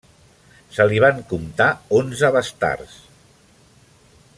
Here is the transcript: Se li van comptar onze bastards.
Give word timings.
Se 0.77 0.87
li 0.93 1.01
van 1.03 1.19
comptar 1.33 1.69
onze 2.01 2.33
bastards. 2.39 2.97